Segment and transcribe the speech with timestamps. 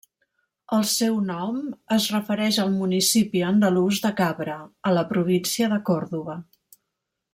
[0.75, 1.59] El seu nom
[1.95, 4.57] es refereix al municipi andalús de Cabra,
[4.89, 6.39] a la província de Còrdova.